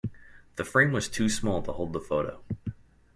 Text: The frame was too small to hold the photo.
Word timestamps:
The 0.55 0.63
frame 0.65 0.93
was 0.93 1.07
too 1.07 1.29
small 1.29 1.61
to 1.61 1.73
hold 1.73 1.93
the 1.93 1.99
photo. 1.99 2.41